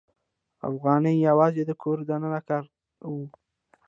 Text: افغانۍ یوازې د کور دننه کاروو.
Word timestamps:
افغانۍ 0.69 1.15
یوازې 1.27 1.63
د 1.65 1.71
کور 1.81 1.97
دننه 2.09 2.39
کاروو. 2.47 3.25